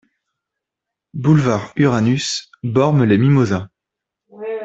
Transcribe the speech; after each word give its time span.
Boulevard 1.13 1.73
Uranus, 1.77 2.49
Bormes-les-Mimosas 2.63 3.69